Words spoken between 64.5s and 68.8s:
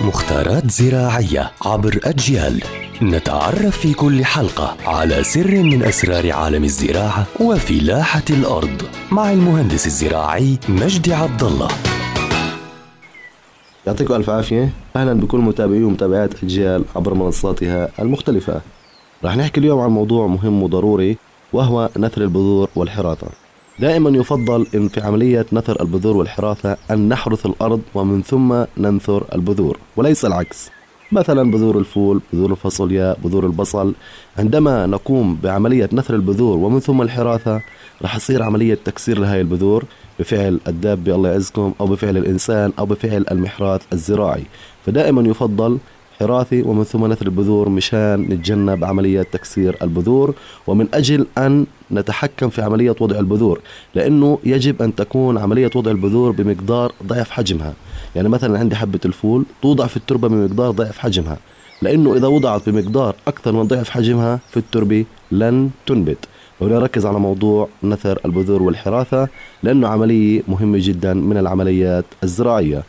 في التربة لن تنبت. ونركز على موضوع نثر البذور